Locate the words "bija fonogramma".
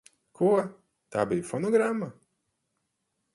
1.33-2.09